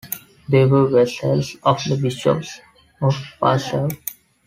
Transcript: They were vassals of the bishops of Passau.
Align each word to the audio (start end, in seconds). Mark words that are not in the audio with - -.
They 0.49 0.65
were 0.65 0.87
vassals 0.87 1.57
of 1.61 1.77
the 1.83 1.95
bishops 1.95 2.59
of 3.03 3.13
Passau. 3.39 3.87